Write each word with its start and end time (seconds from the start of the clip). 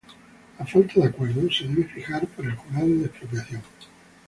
A 0.57 0.65
falta 0.65 0.99
de 0.99 1.05
acuerdo, 1.05 1.47
se 1.51 1.67
debe 1.67 1.83
fijar 1.83 2.25
por 2.29 2.43
el 2.43 2.55
Jurado 2.55 2.87
de 2.87 3.05
Expropiación. 3.05 3.61